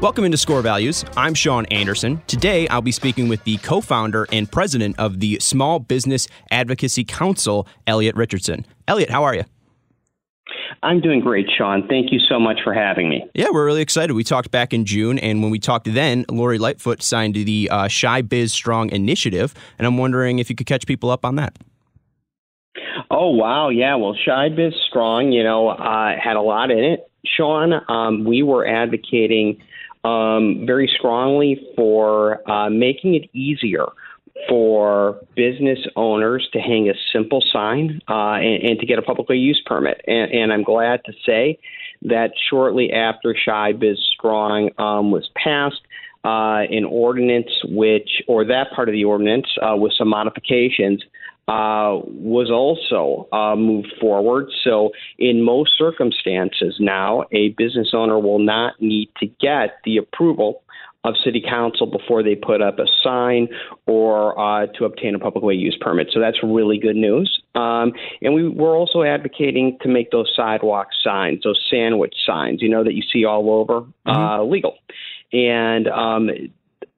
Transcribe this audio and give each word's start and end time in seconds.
Welcome 0.00 0.24
into 0.24 0.36
Score 0.36 0.62
Values. 0.62 1.04
I'm 1.16 1.34
Sean 1.34 1.66
Anderson. 1.66 2.22
Today, 2.28 2.68
I'll 2.68 2.80
be 2.80 2.92
speaking 2.92 3.26
with 3.26 3.42
the 3.42 3.56
co 3.56 3.80
founder 3.80 4.28
and 4.30 4.48
president 4.48 4.96
of 4.96 5.18
the 5.18 5.40
Small 5.40 5.80
Business 5.80 6.28
Advocacy 6.52 7.02
Council, 7.02 7.66
Elliot 7.84 8.14
Richardson. 8.14 8.64
Elliot, 8.86 9.10
how 9.10 9.24
are 9.24 9.34
you? 9.34 9.42
I'm 10.84 11.00
doing 11.00 11.18
great, 11.18 11.48
Sean. 11.58 11.88
Thank 11.88 12.12
you 12.12 12.20
so 12.20 12.38
much 12.38 12.58
for 12.62 12.72
having 12.72 13.08
me. 13.08 13.28
Yeah, 13.34 13.48
we're 13.50 13.66
really 13.66 13.82
excited. 13.82 14.12
We 14.12 14.22
talked 14.22 14.52
back 14.52 14.72
in 14.72 14.84
June, 14.84 15.18
and 15.18 15.42
when 15.42 15.50
we 15.50 15.58
talked 15.58 15.92
then, 15.92 16.24
Lori 16.30 16.58
Lightfoot 16.58 17.02
signed 17.02 17.34
the 17.34 17.68
uh, 17.68 17.88
Chi 17.88 18.22
Biz 18.22 18.52
Strong 18.52 18.90
initiative, 18.90 19.52
and 19.78 19.86
I'm 19.88 19.98
wondering 19.98 20.38
if 20.38 20.48
you 20.48 20.54
could 20.54 20.68
catch 20.68 20.86
people 20.86 21.10
up 21.10 21.24
on 21.24 21.34
that. 21.34 21.58
Oh 23.10 23.30
wow, 23.30 23.68
yeah. 23.68 23.96
Well, 23.96 24.16
Chi 24.24 24.48
Biz 24.50 24.74
Strong, 24.88 25.32
you 25.32 25.42
know, 25.42 25.70
uh, 25.70 26.12
had 26.22 26.36
a 26.36 26.40
lot 26.40 26.70
in 26.70 26.84
it. 26.84 27.10
Sean, 27.26 27.72
um, 27.88 28.24
we 28.24 28.44
were 28.44 28.64
advocating 28.64 29.60
um, 30.04 30.64
very 30.66 30.90
strongly 30.98 31.60
for 31.76 32.48
uh, 32.50 32.70
making 32.70 33.14
it 33.14 33.28
easier 33.32 33.86
for 34.48 35.18
business 35.34 35.78
owners 35.96 36.48
to 36.52 36.60
hang 36.60 36.88
a 36.88 36.94
simple 37.12 37.42
sign 37.52 38.00
uh, 38.08 38.34
and, 38.34 38.70
and, 38.70 38.78
to 38.78 38.86
get 38.86 38.98
a 38.98 39.02
publicly 39.02 39.36
use 39.36 39.60
permit. 39.66 40.00
And, 40.06 40.30
and, 40.30 40.52
I'm 40.52 40.62
glad 40.62 41.00
to 41.06 41.12
say 41.26 41.58
that 42.02 42.30
shortly 42.48 42.92
after 42.92 43.34
Chi 43.44 43.72
Biz 43.72 43.98
Strong 44.14 44.70
um, 44.78 45.10
was 45.10 45.28
passed, 45.34 45.80
uh, 46.24 46.62
an 46.70 46.84
ordinance 46.84 47.50
which, 47.64 48.22
or 48.28 48.44
that 48.44 48.68
part 48.74 48.88
of 48.88 48.92
the 48.92 49.04
ordinance 49.04 49.46
uh, 49.60 49.76
with 49.76 49.92
some 49.98 50.08
modifications, 50.08 51.02
uh, 51.48 51.96
was 52.04 52.50
also 52.50 53.26
uh, 53.32 53.56
moved 53.56 53.92
forward. 53.98 54.50
So, 54.62 54.90
in 55.18 55.42
most 55.42 55.72
circumstances 55.78 56.76
now, 56.78 57.24
a 57.32 57.50
business 57.56 57.88
owner 57.94 58.18
will 58.18 58.38
not 58.38 58.74
need 58.80 59.10
to 59.20 59.26
get 59.26 59.78
the 59.84 59.96
approval 59.96 60.62
of 61.04 61.14
city 61.24 61.40
council 61.40 61.86
before 61.86 62.22
they 62.22 62.34
put 62.34 62.60
up 62.60 62.78
a 62.78 62.86
sign 63.02 63.48
or 63.86 64.38
uh, 64.38 64.66
to 64.66 64.84
obtain 64.84 65.14
a 65.14 65.18
public 65.18 65.42
way 65.42 65.54
use 65.54 65.76
permit. 65.80 66.08
So 66.12 66.20
that's 66.20 66.42
really 66.42 66.78
good 66.78 66.96
news. 66.96 67.40
Um, 67.54 67.92
and 68.20 68.34
we, 68.34 68.48
we're 68.48 68.76
also 68.76 69.02
advocating 69.02 69.78
to 69.82 69.88
make 69.88 70.10
those 70.10 70.30
sidewalk 70.34 70.88
signs, 71.02 71.44
those 71.44 71.60
sandwich 71.70 72.14
signs, 72.26 72.60
you 72.60 72.68
know, 72.68 72.84
that 72.84 72.94
you 72.94 73.02
see 73.10 73.24
all 73.24 73.50
over, 73.50 73.80
mm-hmm. 73.80 74.10
uh, 74.10 74.42
legal. 74.42 74.76
And 75.32 75.88
um, 75.88 76.30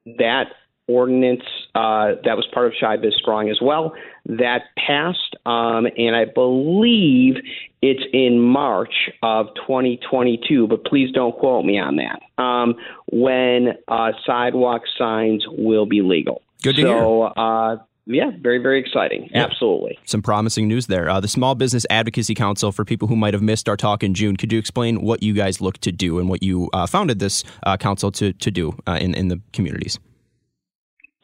that 0.05 0.45
ordinance 0.87 1.43
uh, 1.75 2.15
that 2.25 2.35
was 2.35 2.45
part 2.53 2.67
of 2.67 2.73
Chi 2.79 2.97
Biz 2.97 3.13
Strong 3.17 3.49
as 3.49 3.59
well. 3.61 3.93
That 4.25 4.63
passed, 4.77 5.35
um, 5.45 5.87
and 5.97 6.15
I 6.15 6.25
believe 6.25 7.35
it's 7.81 8.03
in 8.13 8.39
March 8.39 9.09
of 9.23 9.47
2022, 9.55 10.67
but 10.67 10.83
please 10.85 11.11
don't 11.11 11.35
quote 11.37 11.65
me 11.65 11.79
on 11.79 11.97
that. 11.97 12.21
Um, 12.41 12.75
when 13.11 13.77
uh, 13.87 14.11
sidewalk 14.25 14.83
signs 14.97 15.45
will 15.47 15.85
be 15.85 16.01
legal. 16.01 16.41
Good 16.61 16.75
to 16.75 16.81
so, 16.83 17.31
hear. 17.35 17.43
Uh, 17.43 17.77
yeah, 18.07 18.31
very, 18.39 18.57
very 18.57 18.79
exciting. 18.79 19.29
Yeah. 19.31 19.45
Absolutely. 19.45 19.97
Some 20.05 20.21
promising 20.21 20.67
news 20.67 20.87
there. 20.87 21.09
Uh, 21.09 21.19
the 21.19 21.27
Small 21.27 21.55
Business 21.55 21.85
Advocacy 21.89 22.33
Council, 22.33 22.71
for 22.71 22.83
people 22.83 23.07
who 23.07 23.15
might 23.15 23.33
have 23.33 23.43
missed 23.43 23.69
our 23.69 23.77
talk 23.77 24.03
in 24.03 24.13
June, 24.13 24.37
could 24.37 24.51
you 24.51 24.59
explain 24.59 25.01
what 25.01 25.21
you 25.23 25.33
guys 25.33 25.61
look 25.61 25.77
to 25.79 25.91
do 25.91 26.19
and 26.19 26.27
what 26.27 26.41
you 26.43 26.69
uh, 26.73 26.87
founded 26.87 27.19
this 27.19 27.43
uh, 27.63 27.77
council 27.77 28.11
to, 28.13 28.33
to 28.33 28.51
do 28.51 28.75
uh, 28.87 28.97
in, 28.99 29.13
in 29.13 29.27
the 29.27 29.39
communities? 29.53 29.99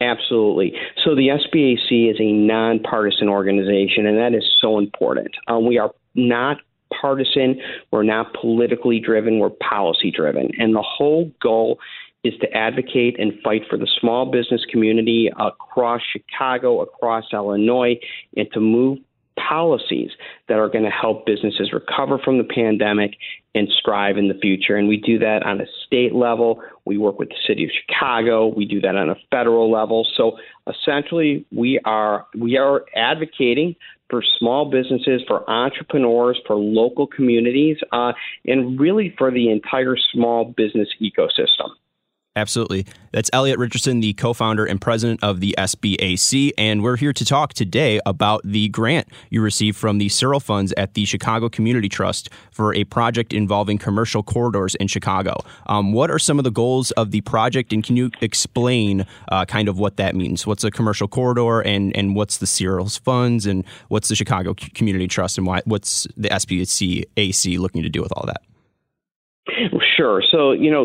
Absolutely. 0.00 0.74
So 1.04 1.14
the 1.14 1.28
SBAC 1.28 2.10
is 2.10 2.16
a 2.20 2.32
nonpartisan 2.32 3.28
organization, 3.28 4.06
and 4.06 4.18
that 4.18 4.32
is 4.32 4.44
so 4.60 4.78
important. 4.78 5.28
Um, 5.48 5.66
we 5.66 5.78
are 5.78 5.90
not 6.14 6.58
partisan, 7.00 7.60
we're 7.90 8.04
not 8.04 8.32
politically 8.34 9.00
driven, 9.00 9.38
we're 9.38 9.50
policy 9.50 10.10
driven. 10.10 10.50
And 10.58 10.74
the 10.74 10.84
whole 10.86 11.30
goal 11.42 11.78
is 12.24 12.34
to 12.40 12.52
advocate 12.52 13.18
and 13.18 13.32
fight 13.42 13.62
for 13.68 13.76
the 13.76 13.88
small 14.00 14.26
business 14.30 14.64
community 14.70 15.30
across 15.38 16.00
Chicago, 16.12 16.80
across 16.80 17.24
Illinois, 17.32 17.98
and 18.36 18.48
to 18.52 18.60
move 18.60 18.98
policies 19.48 20.10
that 20.48 20.58
are 20.58 20.68
going 20.68 20.84
to 20.84 20.90
help 20.90 21.26
businesses 21.26 21.72
recover 21.72 22.18
from 22.18 22.38
the 22.38 22.44
pandemic 22.44 23.12
and 23.54 23.68
strive 23.78 24.16
in 24.18 24.28
the 24.28 24.34
future. 24.34 24.76
And 24.76 24.88
we 24.88 24.96
do 24.96 25.18
that 25.18 25.42
on 25.44 25.60
a 25.60 25.66
state 25.86 26.14
level. 26.14 26.62
We 26.84 26.98
work 26.98 27.18
with 27.18 27.28
the 27.30 27.36
city 27.46 27.64
of 27.64 27.70
Chicago. 27.70 28.46
We 28.48 28.66
do 28.66 28.80
that 28.80 28.96
on 28.96 29.10
a 29.10 29.16
federal 29.30 29.70
level. 29.70 30.06
So 30.16 30.38
essentially, 30.68 31.46
we 31.52 31.80
are 31.84 32.26
we 32.38 32.56
are 32.56 32.84
advocating 32.94 33.76
for 34.10 34.22
small 34.38 34.70
businesses, 34.70 35.22
for 35.26 35.48
entrepreneurs, 35.50 36.40
for 36.46 36.56
local 36.56 37.06
communities, 37.06 37.76
uh, 37.92 38.12
and 38.46 38.80
really 38.80 39.14
for 39.18 39.30
the 39.30 39.50
entire 39.50 39.96
small 40.12 40.44
business 40.44 40.88
ecosystem. 41.00 41.70
Absolutely. 42.38 42.86
That's 43.12 43.30
Elliot 43.32 43.58
Richardson, 43.58 43.98
the 43.98 44.12
co 44.12 44.32
founder 44.32 44.64
and 44.64 44.80
president 44.80 45.24
of 45.24 45.40
the 45.40 45.56
SBAC. 45.58 46.52
And 46.56 46.84
we're 46.84 46.96
here 46.96 47.12
to 47.12 47.24
talk 47.24 47.52
today 47.52 47.98
about 48.06 48.42
the 48.44 48.68
grant 48.68 49.08
you 49.30 49.42
received 49.42 49.76
from 49.76 49.98
the 49.98 50.08
Searle 50.08 50.38
Funds 50.38 50.72
at 50.76 50.94
the 50.94 51.04
Chicago 51.04 51.48
Community 51.48 51.88
Trust 51.88 52.28
for 52.52 52.72
a 52.74 52.84
project 52.84 53.32
involving 53.32 53.76
commercial 53.76 54.22
corridors 54.22 54.76
in 54.76 54.86
Chicago. 54.86 55.34
Um, 55.66 55.92
what 55.92 56.12
are 56.12 56.18
some 56.20 56.38
of 56.38 56.44
the 56.44 56.52
goals 56.52 56.92
of 56.92 57.10
the 57.10 57.22
project, 57.22 57.72
and 57.72 57.82
can 57.82 57.96
you 57.96 58.10
explain 58.20 59.04
uh, 59.32 59.44
kind 59.44 59.68
of 59.68 59.80
what 59.80 59.96
that 59.96 60.14
means? 60.14 60.46
What's 60.46 60.62
a 60.62 60.70
commercial 60.70 61.08
corridor, 61.08 61.60
and, 61.60 61.96
and 61.96 62.14
what's 62.14 62.38
the 62.38 62.46
Searle's 62.46 62.98
Funds, 62.98 63.46
and 63.46 63.64
what's 63.88 64.08
the 64.08 64.14
Chicago 64.14 64.54
Community 64.54 65.08
Trust, 65.08 65.38
and 65.38 65.46
why, 65.46 65.60
what's 65.64 66.06
the 66.16 66.28
SBAC 66.28 67.58
looking 67.58 67.82
to 67.82 67.88
do 67.88 68.00
with 68.00 68.12
all 68.12 68.26
that? 68.26 68.42
Sure. 69.96 70.22
So, 70.30 70.52
you 70.52 70.70
know, 70.70 70.84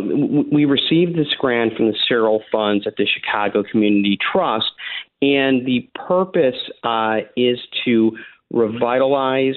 we 0.51 0.65
received 0.65 1.17
this 1.17 1.33
grant 1.37 1.75
from 1.75 1.87
the 1.87 1.97
Searle 2.07 2.43
Funds 2.51 2.87
at 2.87 2.95
the 2.97 3.05
Chicago 3.05 3.63
Community 3.63 4.17
Trust, 4.31 4.71
and 5.21 5.65
the 5.65 5.89
purpose 5.95 6.55
uh, 6.83 7.17
is 7.35 7.59
to 7.85 8.17
revitalize, 8.51 9.55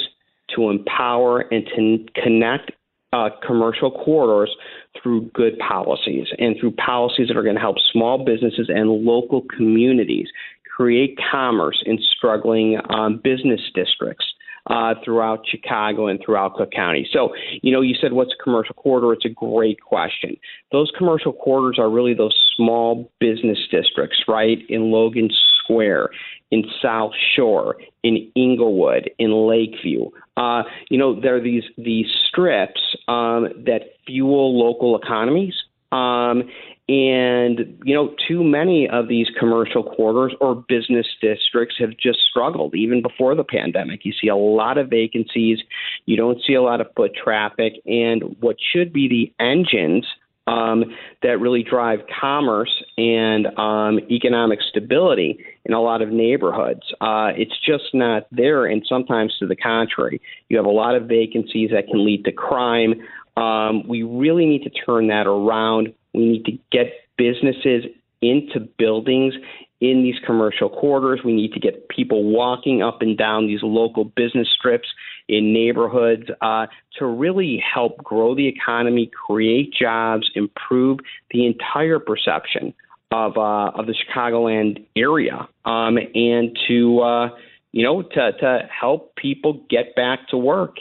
to 0.54 0.70
empower, 0.70 1.40
and 1.40 1.66
to 1.76 2.20
connect 2.20 2.72
uh, 3.12 3.30
commercial 3.46 3.90
corridors 3.90 4.54
through 5.00 5.30
good 5.32 5.58
policies 5.58 6.26
and 6.38 6.56
through 6.60 6.72
policies 6.72 7.28
that 7.28 7.36
are 7.36 7.42
going 7.42 7.54
to 7.54 7.60
help 7.60 7.76
small 7.92 8.24
businesses 8.24 8.68
and 8.68 8.90
local 8.90 9.42
communities 9.56 10.28
create 10.76 11.18
commerce 11.30 11.82
in 11.86 11.98
struggling 12.16 12.78
um, 12.90 13.20
business 13.22 13.60
districts 13.74 14.26
uh, 14.68 14.94
throughout 15.04 15.44
Chicago 15.48 16.06
and 16.06 16.20
throughout 16.24 16.54
Cook 16.54 16.72
County. 16.72 17.08
So, 17.12 17.34
you 17.62 17.72
know, 17.72 17.80
you 17.80 17.94
said 18.00 18.12
what's 18.12 18.32
a 18.38 18.42
commercial 18.42 18.74
corridor? 18.74 19.12
It's 19.12 19.24
a 19.24 19.28
great 19.28 19.80
question. 19.80 20.36
Those 20.72 20.90
commercial 20.96 21.32
corridors 21.32 21.78
are 21.78 21.90
really 21.90 22.14
those 22.14 22.36
small 22.56 23.10
business 23.20 23.58
districts, 23.70 24.24
right? 24.26 24.58
In 24.68 24.90
Logan 24.90 25.30
Square, 25.62 26.10
in 26.50 26.64
South 26.82 27.12
Shore, 27.34 27.76
in 28.02 28.30
Englewood, 28.36 29.10
in 29.18 29.32
Lakeview. 29.32 30.10
Uh, 30.36 30.62
you 30.90 30.98
know, 30.98 31.20
there 31.20 31.36
are 31.36 31.40
these 31.40 31.64
these 31.76 32.06
strips 32.28 32.80
um, 33.08 33.48
that 33.64 33.82
fuel 34.06 34.58
local 34.58 34.96
economies. 34.96 35.54
Um, 35.92 36.50
and, 36.88 37.80
you 37.84 37.94
know, 37.94 38.14
too 38.28 38.44
many 38.44 38.88
of 38.88 39.08
these 39.08 39.26
commercial 39.38 39.82
corridors 39.82 40.32
or 40.40 40.54
business 40.54 41.06
districts 41.20 41.74
have 41.80 41.96
just 41.96 42.20
struggled 42.30 42.74
even 42.76 43.02
before 43.02 43.34
the 43.34 43.42
pandemic. 43.42 44.04
You 44.04 44.12
see 44.12 44.28
a 44.28 44.36
lot 44.36 44.78
of 44.78 44.88
vacancies, 44.88 45.58
you 46.04 46.16
don't 46.16 46.38
see 46.46 46.54
a 46.54 46.62
lot 46.62 46.80
of 46.80 46.86
foot 46.94 47.12
traffic, 47.14 47.74
and 47.86 48.36
what 48.40 48.56
should 48.72 48.92
be 48.92 49.08
the 49.08 49.44
engines 49.44 50.06
um, 50.46 50.84
that 51.22 51.40
really 51.40 51.64
drive 51.64 52.00
commerce 52.20 52.84
and 52.96 53.46
um, 53.58 53.98
economic 54.10 54.60
stability 54.68 55.44
in 55.64 55.74
a 55.74 55.80
lot 55.80 56.02
of 56.02 56.10
neighborhoods. 56.10 56.82
Uh, 57.00 57.32
it's 57.36 57.58
just 57.66 57.92
not 57.94 58.28
there, 58.30 58.64
and 58.64 58.84
sometimes 58.88 59.36
to 59.40 59.46
the 59.46 59.56
contrary. 59.56 60.20
You 60.48 60.56
have 60.56 60.66
a 60.66 60.70
lot 60.70 60.94
of 60.94 61.08
vacancies 61.08 61.70
that 61.72 61.88
can 61.88 62.04
lead 62.04 62.24
to 62.26 62.32
crime. 62.32 63.02
Um, 63.36 63.86
we 63.88 64.02
really 64.02 64.46
need 64.46 64.62
to 64.62 64.70
turn 64.70 65.08
that 65.08 65.26
around. 65.26 65.92
We 66.16 66.26
need 66.26 66.44
to 66.46 66.58
get 66.72 66.92
businesses 67.16 67.84
into 68.22 68.60
buildings 68.78 69.34
in 69.80 70.02
these 70.02 70.16
commercial 70.24 70.70
corridors. 70.70 71.20
We 71.24 71.34
need 71.34 71.52
to 71.52 71.60
get 71.60 71.88
people 71.88 72.24
walking 72.24 72.82
up 72.82 73.02
and 73.02 73.16
down 73.16 73.46
these 73.46 73.62
local 73.62 74.04
business 74.04 74.48
strips 74.58 74.88
in 75.28 75.52
neighborhoods 75.52 76.24
uh, 76.40 76.66
to 76.98 77.06
really 77.06 77.62
help 77.74 77.98
grow 77.98 78.34
the 78.34 78.48
economy, 78.48 79.10
create 79.26 79.74
jobs, 79.78 80.30
improve 80.34 81.00
the 81.30 81.46
entire 81.46 81.98
perception 81.98 82.72
of 83.12 83.36
uh, 83.36 83.70
of 83.78 83.86
the 83.86 83.94
Chicagoland 83.94 84.84
area, 84.96 85.46
um, 85.64 85.98
and 86.14 86.58
to 86.68 87.00
uh, 87.00 87.28
you 87.72 87.84
know 87.84 88.02
to 88.02 88.32
to 88.32 88.68
help 88.80 89.14
people 89.16 89.64
get 89.68 89.94
back 89.94 90.28
to 90.28 90.36
work 90.36 90.76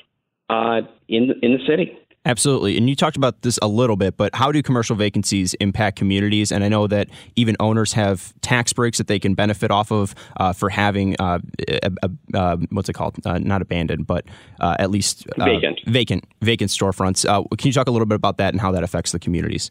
uh, 0.49 0.81
in 1.07 1.31
in 1.41 1.53
the 1.53 1.65
city. 1.67 1.97
Absolutely. 2.25 2.75
And 2.75 2.89
you 2.89 2.95
talked 2.95 3.17
about 3.17 3.43
this 3.43 3.59
a 3.61 3.67
little 3.67 3.95
bit, 3.95 4.17
but 4.17 4.33
how 4.33 4.51
do 4.51 4.61
commercial 4.63 4.95
vacancies 4.95 5.53
impact 5.55 5.97
communities? 5.97 6.51
And 6.51 6.63
I 6.63 6.69
know 6.69 6.87
that 6.87 7.07
even 7.35 7.55
owners 7.59 7.93
have 7.93 8.33
tax 8.41 8.73
breaks 8.73 8.97
that 8.97 9.07
they 9.07 9.19
can 9.19 9.35
benefit 9.35 9.69
off 9.69 9.91
of 9.91 10.15
uh, 10.37 10.51
for 10.51 10.69
having, 10.69 11.15
uh, 11.19 11.39
a, 11.67 11.91
a, 12.01 12.37
uh, 12.37 12.57
what's 12.71 12.89
it 12.89 12.93
called? 12.93 13.17
Uh, 13.25 13.37
not 13.37 13.61
abandoned, 13.61 14.07
but 14.07 14.25
uh, 14.59 14.75
at 14.79 14.89
least 14.89 15.27
uh, 15.37 15.45
vacant. 15.45 15.79
Vacant, 15.85 16.25
vacant 16.41 16.71
storefronts. 16.71 17.25
can 17.57 17.67
you 17.67 17.73
talk 17.73 17.87
a 17.87 17.91
little 17.91 18.07
bit 18.07 18.15
about 18.15 18.37
that 18.37 18.53
and 18.53 18.59
how 18.59 18.71
that 18.71 18.83
affects 18.83 19.11
the 19.11 19.19
communities? 19.19 19.69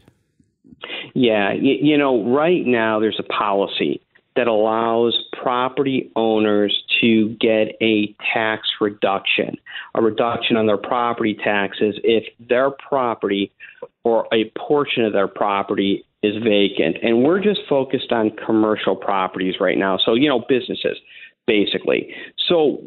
Yeah. 1.14 1.52
You, 1.52 1.76
you 1.80 1.98
know, 1.98 2.22
right 2.22 2.64
now 2.64 3.00
there's 3.00 3.18
a 3.18 3.24
policy 3.24 4.00
that 4.36 4.46
allows 4.46 5.16
property 5.40 6.10
owners 6.16 6.82
to 7.00 7.28
get 7.40 7.76
a 7.80 8.14
tax 8.32 8.68
reduction, 8.80 9.56
a 9.94 10.02
reduction 10.02 10.56
on 10.56 10.66
their 10.66 10.78
property 10.78 11.34
taxes 11.34 11.96
if 12.02 12.24
their 12.40 12.70
property 12.70 13.52
or 14.02 14.26
a 14.32 14.50
portion 14.58 15.04
of 15.04 15.12
their 15.12 15.28
property 15.28 16.04
is 16.22 16.42
vacant. 16.42 16.96
And 17.02 17.22
we're 17.22 17.40
just 17.40 17.60
focused 17.68 18.10
on 18.10 18.30
commercial 18.30 18.96
properties 18.96 19.56
right 19.60 19.78
now. 19.78 19.98
So, 19.98 20.14
you 20.14 20.28
know, 20.28 20.44
businesses, 20.48 20.98
basically. 21.46 22.14
So, 22.48 22.82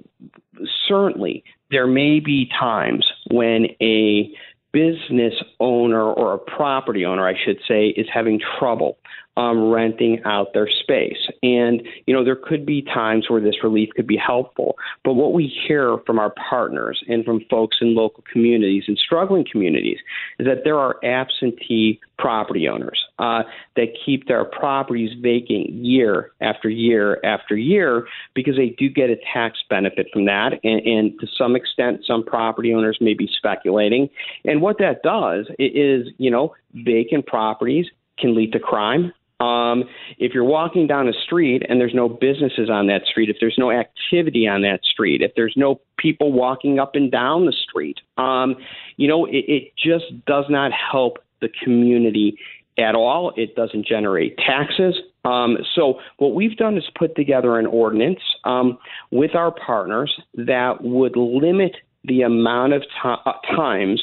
certainly, 0.88 1.44
there 1.72 1.88
may 1.88 2.20
be 2.20 2.50
times 2.60 3.06
when 3.30 3.68
a 3.82 4.34
business 4.74 5.34
owner 5.60 6.04
or 6.04 6.34
a 6.34 6.38
property 6.38 7.06
owner, 7.06 7.28
I 7.28 7.34
should 7.44 7.60
say, 7.68 7.88
is 7.88 8.08
having 8.14 8.40
trouble 8.60 8.98
um, 9.38 9.70
renting 9.70 10.20
out 10.26 10.54
their 10.54 10.68
space. 10.68 11.30
And, 11.44 11.84
you 12.08 12.14
know, 12.14 12.26
there 12.26 12.36
could 12.36 12.66
be 12.66 12.82
times 12.82 13.30
where 13.30 13.40
this 13.40 13.64
relief 13.64 13.90
could 13.96 14.08
be 14.08 14.18
helpful. 14.18 14.76
But 15.06 15.14
what 15.14 15.32
we 15.32 15.46
hear 15.68 16.00
from 16.06 16.18
our 16.18 16.34
partners 16.50 17.02
and 17.08 17.24
from 17.24 17.46
folks 17.50 17.78
in 17.80 17.96
local 17.96 18.24
communities 18.32 18.86
and 18.88 18.98
struggling 18.98 19.46
communities 19.50 20.00
is 20.40 20.48
that 20.48 20.64
there 20.64 20.80
are 20.80 20.96
absentee 21.06 22.00
property 22.18 22.68
owners 22.68 23.00
uh, 23.20 23.44
that 23.76 23.90
keep 24.04 24.28
their 24.28 24.44
properties 24.44 25.12
vacant 25.22 25.70
year 25.70 26.32
after 26.42 26.68
year 26.68 27.24
after 27.24 27.56
year 27.56 28.08
because 28.34 28.56
they 28.56 28.70
do 28.70 28.90
get 28.90 29.12
a 29.12 29.18
tax 29.32 29.60
benefit 29.70 30.08
from 30.12 30.26
that. 30.26 30.54
And, 30.64 30.82
and 30.82 31.20
to 31.20 31.28
some 31.38 31.56
extent, 31.56 32.02
some 32.08 32.24
property 32.24 32.74
owners 32.74 32.98
may 33.00 33.14
be 33.14 33.30
speculating. 33.38 34.10
And 34.46 34.64
what 34.64 34.80
that 34.80 35.04
does 35.04 35.46
is, 35.60 36.08
you 36.18 36.32
know, 36.32 36.56
vacant 36.74 37.28
properties 37.28 37.86
can 38.18 38.36
lead 38.36 38.52
to 38.54 38.60
crime. 38.60 39.14
Um, 39.40 39.84
if 40.18 40.34
you're 40.34 40.44
walking 40.44 40.88
down 40.88 41.08
a 41.08 41.14
street 41.14 41.64
and 41.68 41.80
there's 41.80 41.94
no 41.94 42.10
businesses 42.10 42.70
on 42.70 42.88
that 42.88 43.06
street, 43.06 43.30
if 43.30 43.38
there's 43.40 43.58
no 43.58 43.72
activity 43.72 44.48
on 44.48 44.64
that 44.64 44.80
street, 44.84 45.22
if 45.22 45.32
there's 45.36 45.54
no 45.56 45.80
people 45.98 46.32
walking 46.32 46.80
up 46.80 46.96
and 46.96 47.12
down 47.12 47.46
the 47.46 47.54
street, 47.54 47.98
um, 48.18 48.56
you 48.98 49.08
know, 49.08 49.26
it, 49.26 49.46
it 49.48 49.74
just 49.78 50.06
does 50.26 50.46
not 50.50 50.72
help 50.72 51.20
the 51.42 51.50
community 51.64 52.38
at 52.80 52.96
all. 52.96 53.32
It 53.38 53.56
doesn't 53.56 53.86
generate 53.86 54.38
taxes. 54.38 54.96
Um, 55.24 55.58
so 55.76 56.00
what 56.18 56.34
we've 56.34 56.56
done 56.58 56.78
is 56.78 56.86
put 56.98 57.16
together 57.16 57.60
an 57.60 57.66
ordinance 57.68 58.20
um, 58.44 58.78
with 59.12 59.36
our 59.36 59.52
partners 59.52 60.20
that 60.36 60.84
would 60.84 61.16
limit 61.16 61.76
the 62.06 62.22
amount 62.22 62.74
of 62.74 62.84
to- 63.04 63.56
times 63.56 64.02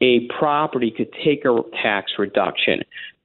a 0.00 0.28
property 0.38 0.92
could 0.96 1.12
take 1.24 1.44
a 1.44 1.58
tax 1.82 2.12
reduction 2.18 2.82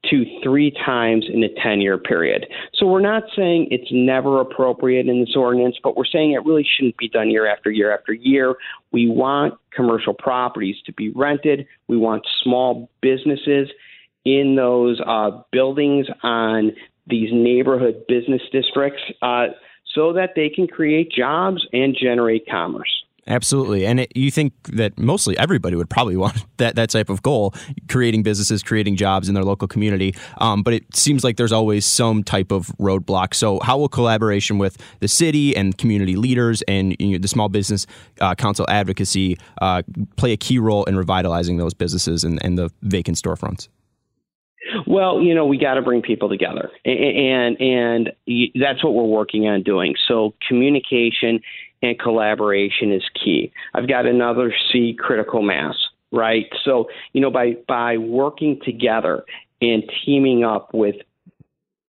to 0.10 0.26
three 0.44 0.72
times 0.86 1.26
in 1.32 1.44
a 1.44 1.50
10 1.62 1.82
year 1.82 1.98
period. 1.98 2.46
So 2.74 2.86
we're 2.86 3.02
not 3.02 3.24
saying 3.36 3.68
it's 3.72 3.90
never 3.92 4.42
appropriate 4.42 5.08
in 5.08 5.22
this 5.22 5.36
ordinance, 5.36 5.78
but 5.82 5.96
we're 5.96 6.06
saying 6.06 6.34
it 6.34 6.46
really 6.46 6.66
shouldn't 6.76 6.98
be 6.98 7.08
done 7.08 7.30
year 7.30 7.48
after 7.48 7.72
year 7.72 7.94
after 7.94 8.14
year. 8.14 8.56
We 8.92 9.08
want 9.08 9.56
commercial 9.74 10.14
properties 10.14 10.76
to 10.86 10.94
be 10.94 11.10
rented, 11.12 11.66
we 11.88 11.98
want 11.98 12.28
small 12.42 12.90
businesses 13.02 13.70
in 14.26 14.56
those 14.56 15.02
uh, 15.06 15.42
buildings 15.52 16.08
on 16.22 16.72
these 17.08 17.30
neighborhood 17.34 18.06
business 18.08 18.42
districts 18.52 19.02
uh, 19.22 19.48
so 19.94 20.14
that 20.14 20.32
they 20.36 20.50
can 20.50 20.68
create 20.68 21.12
jobs 21.12 21.66
and 21.74 21.96
generate 22.00 22.48
commerce. 22.50 23.03
Absolutely, 23.26 23.86
and 23.86 24.02
it, 24.02 24.12
you 24.16 24.30
think 24.30 24.52
that 24.74 25.00
mostly 25.00 25.38
everybody 25.38 25.78
would 25.78 25.90
probably 25.90 26.18
want 26.24 26.46
that 26.58 26.76
that 26.76 26.90
type 26.90 27.10
of 27.10 27.22
goal, 27.24 27.54
creating 27.88 28.24
businesses, 28.24 28.62
creating 28.62 28.96
jobs 28.98 29.30
in 29.30 29.36
their 29.36 29.44
local 29.44 29.68
community. 29.68 30.14
Um, 30.40 30.62
but 30.62 30.74
it 30.74 30.96
seems 30.96 31.24
like 31.24 31.38
there's 31.38 31.52
always 31.52 31.86
some 31.86 32.24
type 32.24 32.52
of 32.52 32.68
roadblock. 32.80 33.34
So, 33.34 33.60
how 33.62 33.78
will 33.78 33.88
collaboration 33.88 34.58
with 34.58 34.78
the 35.00 35.08
city 35.08 35.56
and 35.56 35.78
community 35.78 36.16
leaders 36.16 36.62
and 36.64 36.96
you 37.00 37.14
know, 37.14 37.18
the 37.18 37.28
small 37.28 37.48
business 37.48 37.86
uh, 38.20 38.36
council 38.36 38.66
advocacy 38.70 39.38
uh, 39.62 39.84
play 40.18 40.34
a 40.34 40.38
key 40.38 40.60
role 40.60 40.84
in 40.84 40.98
revitalizing 40.98 41.58
those 41.58 41.74
businesses 41.74 42.24
and, 42.24 42.44
and 42.44 42.58
the 42.58 42.70
vacant 42.82 43.18
storefronts? 43.18 43.70
Well, 44.88 45.22
you 45.22 45.36
know, 45.36 45.46
we 45.46 45.58
got 45.58 45.76
to 45.76 45.82
bring 45.82 46.02
people 46.02 46.30
together, 46.30 46.72
and 46.86 47.60
and 47.60 48.12
that's 48.56 48.84
what 48.84 48.94
we're 48.94 49.04
working 49.04 49.48
on 49.48 49.64
doing. 49.64 49.96
So, 50.08 50.34
communication 50.48 51.42
and 51.84 52.00
collaboration 52.00 52.92
is 52.92 53.04
key. 53.14 53.52
I've 53.76 53.88
got 53.88 54.08
another 54.08 54.52
C, 54.72 54.98
critical 54.98 55.44
mass, 55.44 55.76
right? 56.12 56.46
So, 56.64 56.88
you 57.12 57.22
know, 57.22 57.30
by 57.30 57.58
by 57.68 57.98
working 57.98 58.60
together 58.66 59.24
and 59.62 59.84
teaming 60.04 60.44
up 60.44 60.74
with 60.74 60.96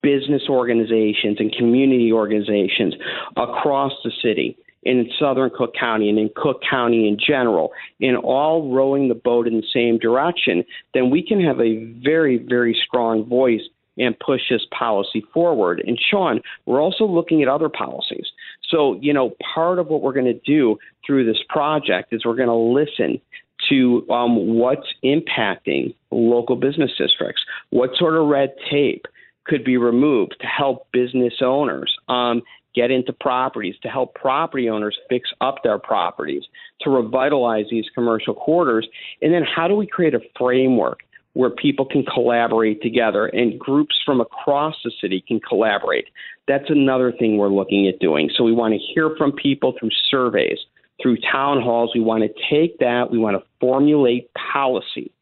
business 0.02 0.42
organizations 0.50 1.38
and 1.38 1.50
community 1.56 2.12
organizations 2.12 2.94
across 3.36 3.92
the 4.04 4.12
city 4.20 4.58
in 4.82 5.08
southern 5.18 5.50
Cook 5.56 5.74
County 5.78 6.10
and 6.10 6.18
in 6.18 6.28
Cook 6.36 6.60
County 6.68 7.08
in 7.08 7.16
general, 7.16 7.72
in 8.00 8.16
all 8.16 8.70
rowing 8.70 9.08
the 9.08 9.14
boat 9.14 9.46
in 9.46 9.56
the 9.56 9.66
same 9.72 9.98
direction, 9.98 10.62
then 10.92 11.08
we 11.08 11.26
can 11.26 11.42
have 11.42 11.58
a 11.60 11.84
very, 12.02 12.36
very 12.36 12.76
strong 12.86 13.24
voice 13.24 13.62
and 13.96 14.18
push 14.18 14.42
this 14.50 14.66
policy 14.76 15.24
forward. 15.32 15.82
And 15.86 15.98
Sean, 15.98 16.40
we're 16.66 16.82
also 16.82 17.04
looking 17.04 17.42
at 17.42 17.48
other 17.48 17.68
policies. 17.68 18.26
So, 18.74 18.98
you 19.00 19.12
know, 19.12 19.34
part 19.54 19.78
of 19.78 19.86
what 19.86 20.02
we're 20.02 20.12
going 20.12 20.24
to 20.26 20.40
do 20.44 20.78
through 21.06 21.26
this 21.26 21.40
project 21.48 22.12
is 22.12 22.24
we're 22.24 22.34
going 22.34 22.48
to 22.48 22.54
listen 22.54 23.20
to 23.68 24.04
um, 24.10 24.56
what's 24.56 24.86
impacting 25.04 25.94
local 26.10 26.56
business 26.56 26.90
districts, 26.98 27.42
what 27.70 27.90
sort 27.96 28.16
of 28.16 28.26
red 28.26 28.52
tape 28.70 29.06
could 29.44 29.64
be 29.64 29.76
removed 29.76 30.34
to 30.40 30.46
help 30.46 30.90
business 30.92 31.34
owners 31.40 31.94
um, 32.08 32.42
get 32.74 32.90
into 32.90 33.12
properties, 33.12 33.76
to 33.82 33.88
help 33.88 34.14
property 34.14 34.68
owners 34.68 34.98
fix 35.08 35.30
up 35.40 35.62
their 35.62 35.78
properties, 35.78 36.42
to 36.80 36.90
revitalize 36.90 37.66
these 37.70 37.84
commercial 37.94 38.34
corridors. 38.34 38.88
And 39.22 39.32
then 39.32 39.44
how 39.44 39.68
do 39.68 39.76
we 39.76 39.86
create 39.86 40.14
a 40.14 40.20
framework 40.36 41.00
where 41.34 41.50
people 41.50 41.84
can 41.84 42.04
collaborate 42.04 42.80
together 42.80 43.26
and 43.26 43.58
groups 43.58 44.00
from 44.04 44.20
across 44.20 44.76
the 44.84 44.92
city 45.00 45.22
can 45.26 45.40
collaborate. 45.40 46.06
That's 46.48 46.68
another 46.68 47.12
thing 47.12 47.36
we're 47.36 47.48
looking 47.48 47.86
at 47.88 47.98
doing. 47.98 48.30
So 48.34 48.44
we 48.44 48.52
want 48.52 48.72
to 48.74 48.78
hear 48.78 49.14
from 49.18 49.32
people 49.32 49.74
through 49.78 49.90
surveys, 50.10 50.58
through 51.02 51.18
town 51.32 51.60
halls. 51.60 51.90
We 51.94 52.00
want 52.00 52.22
to 52.22 52.28
take 52.50 52.78
that, 52.78 53.10
we 53.10 53.18
want 53.18 53.36
to 53.36 53.44
formulate 53.60 54.30
policy. 54.34 55.12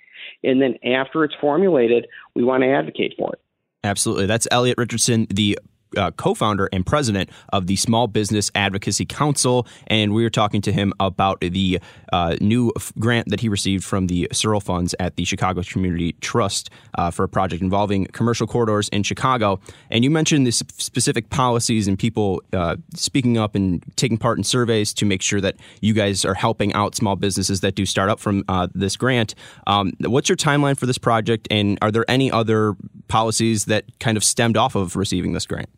And 0.44 0.60
then 0.60 0.74
after 0.84 1.24
it's 1.24 1.34
formulated, 1.40 2.06
we 2.34 2.44
want 2.44 2.62
to 2.62 2.68
advocate 2.68 3.14
for 3.18 3.32
it. 3.32 3.40
Absolutely. 3.84 4.26
That's 4.26 4.46
Elliot 4.50 4.78
Richardson, 4.78 5.26
the 5.30 5.58
uh, 5.96 6.10
co 6.12 6.34
founder 6.34 6.68
and 6.72 6.84
president 6.84 7.30
of 7.52 7.66
the 7.66 7.76
Small 7.76 8.06
Business 8.06 8.50
Advocacy 8.54 9.04
Council. 9.04 9.66
And 9.86 10.12
we 10.14 10.22
were 10.22 10.30
talking 10.30 10.60
to 10.62 10.72
him 10.72 10.92
about 11.00 11.40
the 11.40 11.80
uh, 12.12 12.36
new 12.40 12.72
f- 12.76 12.92
grant 12.98 13.28
that 13.28 13.40
he 13.40 13.48
received 13.48 13.84
from 13.84 14.06
the 14.06 14.28
Searle 14.32 14.60
Funds 14.60 14.94
at 15.00 15.16
the 15.16 15.24
Chicago 15.24 15.62
Community 15.62 16.12
Trust 16.20 16.70
uh, 16.94 17.10
for 17.10 17.24
a 17.24 17.28
project 17.28 17.62
involving 17.62 18.06
commercial 18.06 18.46
corridors 18.46 18.88
in 18.88 19.02
Chicago. 19.02 19.60
And 19.90 20.04
you 20.04 20.10
mentioned 20.10 20.46
the 20.46 20.52
specific 20.52 21.30
policies 21.30 21.88
and 21.88 21.98
people 21.98 22.42
uh, 22.52 22.76
speaking 22.94 23.38
up 23.38 23.54
and 23.54 23.82
taking 23.96 24.18
part 24.18 24.38
in 24.38 24.44
surveys 24.44 24.92
to 24.94 25.06
make 25.06 25.22
sure 25.22 25.40
that 25.40 25.56
you 25.80 25.94
guys 25.94 26.24
are 26.24 26.34
helping 26.34 26.72
out 26.74 26.94
small 26.94 27.16
businesses 27.16 27.60
that 27.60 27.74
do 27.74 27.86
start 27.86 28.10
up 28.10 28.20
from 28.20 28.44
uh, 28.48 28.68
this 28.74 28.96
grant. 28.96 29.34
Um, 29.66 29.92
what's 30.00 30.28
your 30.28 30.36
timeline 30.36 30.76
for 30.76 30.86
this 30.86 30.98
project, 30.98 31.48
and 31.50 31.78
are 31.82 31.90
there 31.90 32.04
any 32.08 32.30
other 32.30 32.74
policies 33.08 33.66
that 33.66 33.84
kind 33.98 34.16
of 34.16 34.24
stemmed 34.24 34.56
off 34.56 34.74
of 34.74 34.96
receiving 34.96 35.32
this 35.32 35.46
grant 35.46 35.68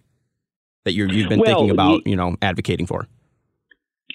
that 0.84 0.92
you 0.92 1.06
have 1.06 1.28
been 1.28 1.40
well, 1.40 1.46
thinking 1.46 1.70
about, 1.70 2.06
you 2.06 2.16
know, 2.16 2.36
advocating 2.42 2.86
for? 2.86 3.06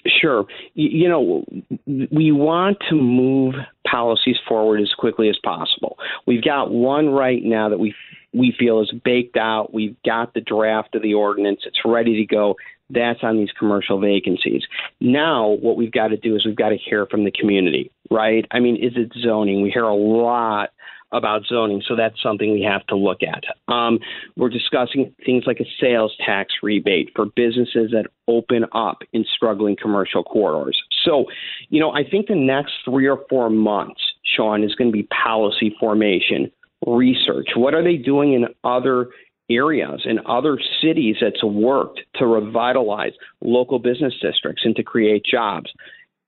Sure. 0.06 0.46
You 0.74 1.08
know, 1.08 1.44
we 1.86 2.32
want 2.32 2.78
to 2.88 2.94
move 2.94 3.54
policies 3.90 4.36
forward 4.48 4.80
as 4.80 4.92
quickly 4.96 5.28
as 5.28 5.38
possible. 5.44 5.98
We've 6.26 6.42
got 6.42 6.70
one 6.70 7.10
right 7.10 7.42
now 7.42 7.68
that 7.68 7.78
we 7.78 7.94
we 8.32 8.54
feel 8.58 8.80
is 8.80 8.92
baked 9.04 9.36
out. 9.36 9.74
We've 9.74 9.96
got 10.04 10.34
the 10.34 10.40
draft 10.40 10.94
of 10.94 11.02
the 11.02 11.14
ordinance. 11.14 11.60
It's 11.66 11.80
ready 11.84 12.16
to 12.16 12.26
go. 12.26 12.54
That's 12.88 13.20
on 13.22 13.36
these 13.36 13.50
commercial 13.58 14.00
vacancies. 14.00 14.62
Now, 15.00 15.48
what 15.48 15.76
we've 15.76 15.92
got 15.92 16.08
to 16.08 16.16
do 16.16 16.36
is 16.36 16.46
we've 16.46 16.56
got 16.56 16.70
to 16.70 16.76
hear 16.76 17.06
from 17.06 17.24
the 17.24 17.30
community, 17.32 17.90
right? 18.10 18.46
I 18.50 18.60
mean, 18.60 18.76
is 18.76 18.92
it 18.96 19.12
zoning? 19.20 19.62
We 19.62 19.70
hear 19.70 19.84
a 19.84 19.94
lot 19.94 20.70
about 21.12 21.42
zoning, 21.46 21.82
so 21.86 21.96
that's 21.96 22.22
something 22.22 22.52
we 22.52 22.62
have 22.62 22.86
to 22.86 22.96
look 22.96 23.18
at. 23.22 23.44
Um, 23.72 23.98
we're 24.36 24.48
discussing 24.48 25.14
things 25.24 25.44
like 25.46 25.60
a 25.60 25.66
sales 25.80 26.14
tax 26.24 26.54
rebate 26.62 27.10
for 27.14 27.26
businesses 27.26 27.90
that 27.92 28.06
open 28.28 28.64
up 28.72 28.98
in 29.12 29.24
struggling 29.34 29.76
commercial 29.80 30.22
corridors. 30.22 30.80
So, 31.04 31.26
you 31.68 31.80
know, 31.80 31.92
I 31.92 32.02
think 32.08 32.28
the 32.28 32.34
next 32.34 32.72
three 32.84 33.08
or 33.08 33.20
four 33.28 33.50
months, 33.50 34.00
Sean, 34.24 34.62
is 34.62 34.74
going 34.74 34.90
to 34.90 34.96
be 34.96 35.08
policy 35.24 35.74
formation, 35.80 36.50
research. 36.86 37.48
What 37.56 37.74
are 37.74 37.82
they 37.82 37.96
doing 37.96 38.34
in 38.34 38.46
other 38.64 39.08
areas 39.50 40.02
in 40.04 40.20
other 40.26 40.58
cities 40.80 41.16
that's 41.20 41.42
worked 41.42 42.00
to 42.14 42.26
revitalize 42.26 43.12
local 43.40 43.78
business 43.78 44.14
districts 44.22 44.62
and 44.64 44.76
to 44.76 44.82
create 44.82 45.24
jobs. 45.24 45.70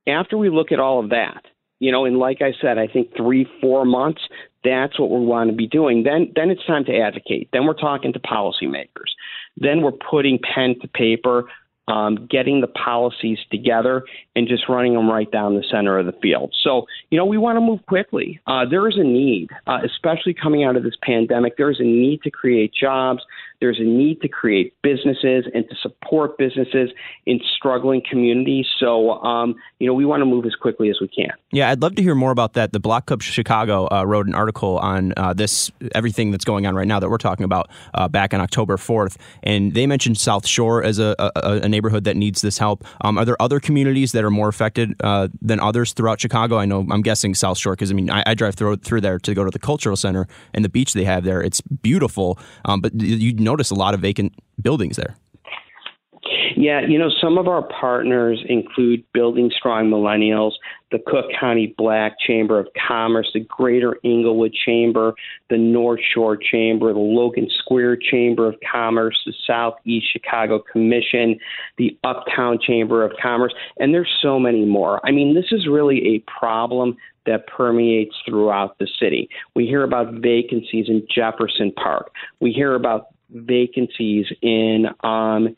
After 0.07 0.37
we 0.37 0.51
look 0.51 0.73
at 0.73 0.81
all 0.81 0.99
of 0.99 1.11
that, 1.11 1.45
you 1.83 1.91
know, 1.91 2.05
and 2.05 2.17
like 2.17 2.43
I 2.43 2.53
said, 2.61 2.79
I 2.79 2.87
think 2.87 3.17
three, 3.17 3.45
four 3.61 3.85
months, 3.85 4.23
that's 4.63 5.01
what 5.01 5.11
we 5.11 5.27
want 5.27 5.51
to 5.51 5.57
be 5.57 5.67
doing. 5.67 6.05
Then, 6.05 6.31
then 6.37 6.49
it's 6.49 6.65
time 6.65 6.85
to 6.85 6.97
advocate. 6.97 7.49
Then 7.53 7.67
we're 7.67 7.75
talking 7.75 8.13
to 8.13 8.21
policymakers. 8.21 9.11
Then 9.57 9.83
we're 9.83 9.91
putting 9.91 10.39
pen 10.39 10.77
to 10.81 10.87
paper 10.87 11.47
um, 11.89 12.29
getting 12.31 12.61
the 12.61 12.69
policies 12.69 13.39
together 13.51 14.05
and 14.37 14.47
just 14.47 14.69
running 14.69 14.95
them 14.95 15.11
right 15.11 15.31
down 15.31 15.57
the 15.57 15.65
center 15.69 15.99
of 15.99 16.07
the 16.07 16.15
field. 16.23 16.55
So, 16.63 16.87
you 17.11 17.19
know, 17.19 17.27
we 17.27 17.39
want 17.39 17.57
to 17.57 17.61
move 17.61 17.85
quickly. 17.87 18.41
Uh, 18.47 18.65
there 18.71 18.89
is 18.89 18.97
a 18.97 19.03
need, 19.03 19.49
uh, 19.67 19.79
especially 19.85 20.35
coming 20.35 20.63
out 20.63 20.77
of 20.77 20.85
this 20.85 20.95
pandemic, 21.03 21.57
there 21.57 21.71
is 21.71 21.81
a 21.81 21.85
need 21.85 22.23
to 22.23 22.31
create 22.31 22.73
jobs. 22.73 23.23
There's 23.63 23.79
a 23.79 23.85
need 23.85 24.21
to 24.23 24.29
create 24.29 24.75
businesses 24.83 25.45
and 25.55 25.65
to 25.69 25.77
support 25.81 26.37
businesses 26.37 26.91
in 27.27 27.39
struggling 27.57 28.03
communities. 28.11 28.67
So, 28.81 29.23
um, 29.23 29.55
you 29.79 29.87
know, 29.87 29.95
we 29.95 30.05
want 30.05 30.21
to 30.21 30.25
move 30.27 30.45
as 30.47 30.57
quickly 30.57 30.91
as 30.91 30.99
we 31.01 31.07
can. 31.07 31.31
Yeah, 31.53 31.71
I'd 31.71 31.81
love 31.81 31.95
to 31.95 32.03
hear 32.03 32.17
more 32.17 32.33
about 32.33 32.55
that. 32.55 32.73
The 32.73 32.81
Block 32.81 33.07
Club 33.07 33.23
Chicago 33.23 33.87
uh, 33.93 34.03
wrote 34.03 34.27
an 34.27 34.35
article 34.35 34.79
on 34.79 35.15
uh, 35.17 35.33
this, 35.33 35.71
everything 35.95 36.33
that's 36.33 36.45
going 36.45 36.67
on 36.67 36.75
right 36.75 36.89
now 36.89 36.99
that 36.99 37.09
we're 37.09 37.19
talking 37.19 37.45
about 37.45 37.71
uh, 37.95 38.09
back 38.09 38.35
on 38.35 38.41
October 38.41 38.77
4th. 38.77 39.17
And 39.45 39.75
they 39.75 39.87
mentioned 39.87 40.19
South 40.19 40.45
Shore 40.45 40.83
as 40.83 40.99
a, 40.99 41.15
a, 41.21 41.61
a 41.63 41.69
neighborhood 41.69 42.03
that 42.03 42.17
needs 42.17 42.41
this 42.41 42.59
help. 42.59 42.85
Um, 43.03 43.17
are 43.17 43.25
there 43.25 43.41
other 43.41 43.61
communities 43.61 44.11
that 44.11 44.25
are 44.25 44.31
more 44.31 44.49
affected 44.49 44.97
uh, 45.05 45.29
than 45.41 45.61
others 45.61 45.93
throughout 45.93 46.21
Chicago? 46.21 46.59
I 46.59 46.65
know, 46.65 46.85
I'm 46.91 47.03
guessing 47.03 47.37
South 47.37 47.59
Shore, 47.59 47.75
because 47.75 47.93
I 47.93 47.95
mean, 47.95 48.11
I, 48.11 48.25
I, 48.27 48.35
drive 48.35 48.57
through, 48.57 48.79
through 48.79 49.03
there 49.03 49.21
to 49.21 49.35
go 49.35 49.45
to 49.45 49.51
the 49.53 49.61
cultural 49.61 49.95
center 49.95 50.27
and 50.53 50.65
the 50.65 50.69
beach 50.69 50.95
they 50.95 51.05
have 51.05 51.23
there. 51.23 51.41
It's 51.41 51.61
beautiful. 51.61 52.41
Um, 52.65 52.81
but 52.81 53.01
you 53.01 53.35
notice 53.53 53.71
a 53.71 53.75
lot 53.75 53.93
of 53.93 54.01
vacant 54.01 54.33
buildings 54.63 54.97
there. 54.97 55.15
Yeah, 56.57 56.81
you 56.87 56.99
know, 56.99 57.11
some 57.21 57.39
of 57.39 57.49
our 57.49 57.63
partners 57.63 58.43
include 58.49 59.05
Building 59.13 59.51
Strong 59.57 59.91
Millennials, 59.91 60.53
the 60.93 60.99
Cook 61.05 61.27
County 61.39 61.75
Black 61.77 62.13
Chamber 62.25 62.61
of 62.61 62.69
Commerce, 62.87 63.31
the 63.35 63.41
Greater 63.41 63.97
Englewood 64.05 64.53
Chamber, 64.55 65.15
the 65.51 65.59
North 65.59 66.01
Shore 66.15 66.37
Chamber, 66.37 66.93
the 66.93 66.99
Logan 66.99 67.49
Square 67.59 67.99
Chamber 68.11 68.47
of 68.47 68.55
Commerce, 68.71 69.19
the 69.27 69.35
Southeast 69.47 70.07
Chicago 70.13 70.61
Commission, 70.61 71.39
the 71.79 71.99
Uptown 72.05 72.59
Chamber 72.65 73.05
of 73.05 73.13
Commerce, 73.21 73.55
and 73.79 73.93
there's 73.93 74.13
so 74.23 74.39
many 74.39 74.65
more. 74.65 75.01
I 75.05 75.11
mean, 75.11 75.35
this 75.35 75.51
is 75.51 75.67
really 75.67 76.15
a 76.15 76.31
problem 76.39 76.97
that 77.27 77.47
permeates 77.47 78.15
throughout 78.27 78.79
the 78.79 78.89
city. 79.01 79.29
We 79.55 79.67
hear 79.67 79.83
about 79.85 80.15
vacancies 80.15 80.89
in 80.89 81.07
Jefferson 81.13 81.73
Park. 81.73 82.11
We 82.41 82.53
hear 82.53 82.75
about 82.75 83.12
vacancies 83.33 84.27
in 84.41 84.87
um, 85.03 85.57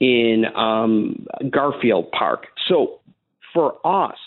in 0.00 0.44
um, 0.54 1.26
Garfield 1.50 2.10
Park. 2.12 2.46
So 2.68 3.00
for 3.54 3.74
us, 3.86 4.18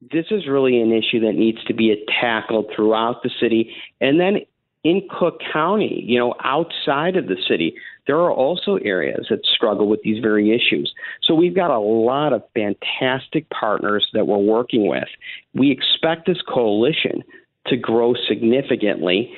this 0.00 0.26
is 0.30 0.46
really 0.46 0.80
an 0.80 0.92
issue 0.92 1.20
that 1.20 1.32
needs 1.32 1.62
to 1.64 1.74
be 1.74 2.04
tackled 2.20 2.70
throughout 2.74 3.22
the 3.22 3.30
city, 3.40 3.74
and 4.00 4.20
then 4.20 4.40
in 4.84 5.06
Cook 5.08 5.40
County, 5.52 6.02
you 6.06 6.18
know, 6.18 6.34
outside 6.42 7.16
of 7.16 7.28
the 7.28 7.36
city, 7.48 7.74
there 8.06 8.16
are 8.16 8.32
also 8.32 8.76
areas 8.78 9.26
that 9.30 9.46
struggle 9.46 9.88
with 9.88 10.02
these 10.02 10.20
very 10.20 10.50
issues. 10.50 10.92
So 11.22 11.34
we've 11.34 11.54
got 11.54 11.70
a 11.70 11.78
lot 11.78 12.32
of 12.32 12.42
fantastic 12.52 13.48
partners 13.50 14.08
that 14.12 14.26
we're 14.26 14.38
working 14.38 14.88
with. 14.88 15.08
We 15.54 15.70
expect 15.70 16.26
this 16.26 16.42
coalition 16.42 17.22
to 17.68 17.76
grow 17.76 18.14
significantly. 18.28 19.32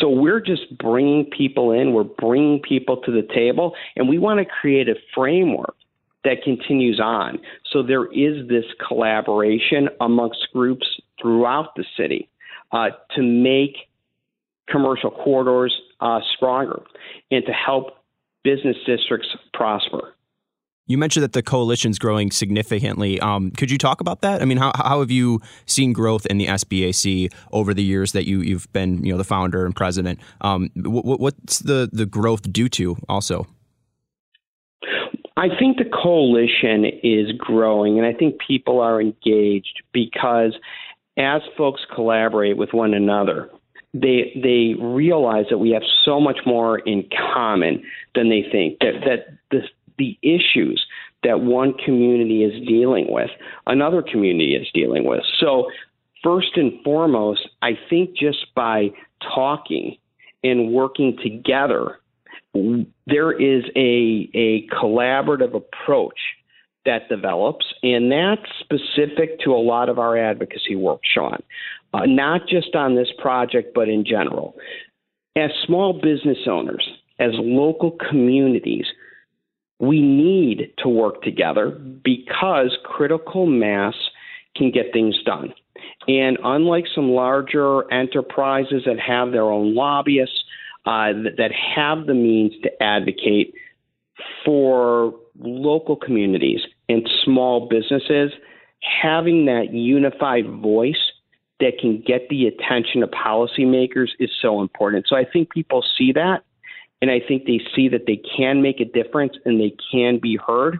So 0.00 0.08
we're 0.08 0.40
just 0.40 0.76
bringing 0.78 1.26
people 1.26 1.72
in, 1.72 1.92
we're 1.92 2.04
bringing 2.04 2.60
people 2.60 2.96
to 3.02 3.12
the 3.12 3.26
table, 3.34 3.74
and 3.96 4.08
we 4.08 4.18
want 4.18 4.38
to 4.38 4.46
create 4.46 4.88
a 4.88 4.94
framework 5.14 5.76
that 6.24 6.42
continues 6.42 7.00
on. 7.00 7.38
So 7.72 7.82
there 7.82 8.06
is 8.06 8.48
this 8.48 8.64
collaboration 8.86 9.88
amongst 10.00 10.48
groups 10.52 10.86
throughout 11.20 11.74
the 11.76 11.84
city 11.96 12.28
uh, 12.72 12.90
to 13.16 13.22
make 13.22 13.76
commercial 14.68 15.10
corridors 15.10 15.74
uh, 16.00 16.20
stronger 16.36 16.82
and 17.30 17.44
to 17.46 17.52
help 17.52 17.98
business 18.42 18.76
districts 18.86 19.28
prosper. 19.52 20.14
You 20.90 20.98
mentioned 20.98 21.22
that 21.22 21.34
the 21.34 21.42
coalition's 21.42 22.00
growing 22.00 22.32
significantly. 22.32 23.20
Um, 23.20 23.52
could 23.52 23.70
you 23.70 23.78
talk 23.78 24.00
about 24.00 24.22
that? 24.22 24.42
I 24.42 24.44
mean, 24.44 24.58
how, 24.58 24.72
how 24.74 24.98
have 24.98 25.10
you 25.12 25.40
seen 25.64 25.92
growth 25.92 26.26
in 26.26 26.38
the 26.38 26.46
SBAC 26.48 27.32
over 27.52 27.72
the 27.72 27.82
years 27.84 28.10
that 28.10 28.26
you, 28.26 28.40
you've 28.40 28.70
been, 28.72 29.04
you 29.04 29.12
know, 29.12 29.16
the 29.16 29.22
founder 29.22 29.64
and 29.64 29.76
president? 29.76 30.18
Um, 30.40 30.70
what, 30.74 31.20
what's 31.20 31.60
the, 31.60 31.88
the 31.92 32.06
growth 32.06 32.52
due 32.52 32.68
to 32.70 32.96
also? 33.08 33.46
I 35.36 35.46
think 35.60 35.78
the 35.78 35.84
coalition 35.84 36.84
is 37.04 37.30
growing, 37.38 37.96
and 37.98 38.04
I 38.04 38.12
think 38.12 38.40
people 38.44 38.80
are 38.80 39.00
engaged 39.00 39.84
because 39.92 40.56
as 41.16 41.40
folks 41.56 41.82
collaborate 41.94 42.56
with 42.56 42.72
one 42.72 42.94
another, 42.94 43.48
they 43.94 44.32
they 44.42 44.74
realize 44.80 45.46
that 45.50 45.58
we 45.58 45.70
have 45.70 45.82
so 46.04 46.20
much 46.20 46.38
more 46.46 46.78
in 46.78 47.08
common 47.32 47.82
than 48.14 48.28
they 48.28 48.44
think. 48.50 48.78
That 48.80 49.00
that 49.04 49.38
the 49.50 49.62
the 50.00 50.18
issues 50.22 50.84
that 51.22 51.40
one 51.40 51.74
community 51.84 52.42
is 52.42 52.66
dealing 52.66 53.06
with, 53.08 53.30
another 53.66 54.02
community 54.02 54.54
is 54.54 54.66
dealing 54.74 55.04
with. 55.04 55.20
So 55.38 55.70
first 56.24 56.56
and 56.56 56.82
foremost, 56.82 57.48
I 57.62 57.78
think 57.88 58.16
just 58.16 58.46
by 58.56 58.90
talking 59.22 59.96
and 60.42 60.72
working 60.72 61.16
together, 61.22 62.00
there 63.06 63.32
is 63.32 63.64
a 63.76 64.28
a 64.34 64.66
collaborative 64.74 65.54
approach 65.54 66.18
that 66.86 67.08
develops, 67.08 67.66
and 67.82 68.10
that's 68.10 68.50
specific 68.58 69.38
to 69.40 69.52
a 69.52 69.62
lot 69.62 69.88
of 69.90 69.98
our 69.98 70.16
advocacy 70.16 70.74
work, 70.74 71.00
Sean 71.04 71.40
uh, 71.92 72.06
not 72.06 72.46
just 72.48 72.74
on 72.74 72.94
this 72.94 73.08
project, 73.18 73.72
but 73.74 73.88
in 73.88 74.04
general. 74.04 74.56
As 75.36 75.50
small 75.66 75.92
business 75.92 76.38
owners, 76.46 76.88
as 77.18 77.30
local 77.34 77.96
communities, 78.08 78.86
we 79.80 80.02
need 80.02 80.72
to 80.78 80.88
work 80.88 81.22
together 81.22 81.70
because 81.70 82.76
critical 82.84 83.46
mass 83.46 83.94
can 84.54 84.70
get 84.70 84.92
things 84.92 85.16
done. 85.24 85.54
And 86.06 86.38
unlike 86.44 86.84
some 86.94 87.10
larger 87.10 87.90
enterprises 87.90 88.82
that 88.84 89.00
have 89.00 89.32
their 89.32 89.44
own 89.44 89.74
lobbyists, 89.74 90.44
uh, 90.86 91.12
that 91.36 91.50
have 91.52 92.06
the 92.06 92.14
means 92.14 92.52
to 92.62 92.82
advocate 92.82 93.54
for 94.44 95.14
local 95.38 95.96
communities 95.96 96.60
and 96.88 97.08
small 97.24 97.68
businesses, 97.68 98.32
having 99.02 99.46
that 99.46 99.72
unified 99.72 100.48
voice 100.60 101.12
that 101.60 101.78
can 101.78 102.02
get 102.06 102.28
the 102.28 102.46
attention 102.46 103.02
of 103.02 103.10
policymakers 103.10 104.08
is 104.18 104.30
so 104.40 104.60
important. 104.60 105.06
So 105.08 105.16
I 105.16 105.24
think 105.24 105.50
people 105.50 105.84
see 105.96 106.12
that 106.12 106.42
and 107.02 107.10
I 107.10 107.20
think 107.26 107.46
they 107.46 107.60
see 107.74 107.88
that 107.88 108.06
they 108.06 108.20
can 108.36 108.62
make 108.62 108.80
a 108.80 108.84
difference 108.84 109.34
and 109.44 109.60
they 109.60 109.74
can 109.92 110.18
be 110.18 110.36
heard. 110.36 110.78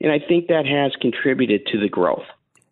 And 0.00 0.12
I 0.12 0.20
think 0.20 0.48
that 0.48 0.66
has 0.66 0.92
contributed 1.00 1.66
to 1.72 1.80
the 1.80 1.88
growth. 1.88 2.24